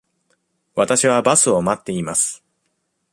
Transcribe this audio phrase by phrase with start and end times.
[0.73, 2.43] わたしはバスを待っています。